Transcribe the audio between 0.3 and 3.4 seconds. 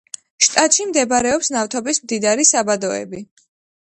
შტატში მდებარეობს ნავთობის მდიდარი საბადოები.